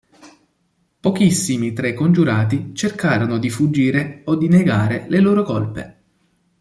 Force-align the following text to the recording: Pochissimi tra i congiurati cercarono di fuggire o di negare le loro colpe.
Pochissimi 0.99 1.73
tra 1.73 1.87
i 1.87 1.93
congiurati 1.93 2.71
cercarono 2.73 3.37
di 3.37 3.51
fuggire 3.51 4.21
o 4.25 4.35
di 4.35 4.47
negare 4.47 5.05
le 5.07 5.19
loro 5.19 5.43
colpe. 5.43 6.01